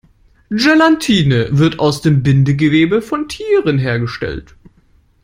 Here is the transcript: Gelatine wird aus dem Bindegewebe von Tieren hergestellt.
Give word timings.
Gelatine 0.49 1.59
wird 1.59 1.77
aus 1.77 2.01
dem 2.01 2.23
Bindegewebe 2.23 3.03
von 3.03 3.27
Tieren 3.29 3.77
hergestellt. 3.77 4.55